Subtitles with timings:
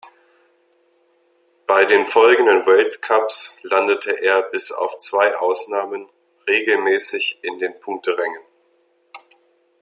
[1.67, 6.09] Bei den folgenden Weltcups landete er bis auf zwei Ausnahmen
[6.47, 8.41] regelmäßig in den Punkterängen.